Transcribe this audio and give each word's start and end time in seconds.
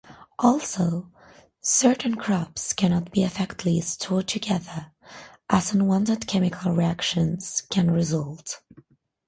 Also, 0.39 1.11
certain 1.61 2.15
crops 2.15 2.73
cannot 2.73 3.11
be 3.11 3.21
effectively 3.23 3.79
stored 3.81 4.27
together, 4.27 4.91
as 5.47 5.73
unwanted 5.75 6.25
chemical 6.25 6.71
interactions 6.71 7.61
can 7.69 7.91
result. 7.91 8.63